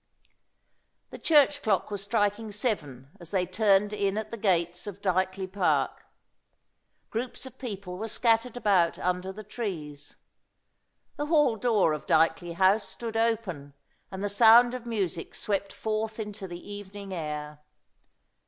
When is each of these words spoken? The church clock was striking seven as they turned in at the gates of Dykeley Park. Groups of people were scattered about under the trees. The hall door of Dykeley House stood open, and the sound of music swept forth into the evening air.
The 1.11 1.19
church 1.19 1.61
clock 1.61 1.91
was 1.91 2.03
striking 2.03 2.51
seven 2.51 3.11
as 3.19 3.29
they 3.29 3.45
turned 3.45 3.93
in 3.93 4.17
at 4.17 4.31
the 4.31 4.37
gates 4.37 4.87
of 4.87 4.99
Dykeley 4.99 5.45
Park. 5.45 6.07
Groups 7.11 7.45
of 7.45 7.59
people 7.59 7.99
were 7.99 8.07
scattered 8.07 8.57
about 8.57 8.97
under 8.97 9.31
the 9.31 9.43
trees. 9.43 10.15
The 11.17 11.27
hall 11.27 11.55
door 11.55 11.93
of 11.93 12.07
Dykeley 12.07 12.53
House 12.55 12.87
stood 12.89 13.15
open, 13.15 13.75
and 14.09 14.23
the 14.23 14.27
sound 14.29 14.73
of 14.73 14.87
music 14.87 15.35
swept 15.35 15.71
forth 15.71 16.19
into 16.19 16.47
the 16.47 16.67
evening 16.71 17.13
air. 17.13 17.59